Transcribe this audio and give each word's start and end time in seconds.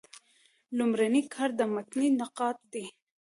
لومړنی 0.77 1.21
کار 1.33 1.49
د 1.59 1.61
متني 1.73 2.09
نقاد 2.19 2.55
دﺉ. 2.71 2.85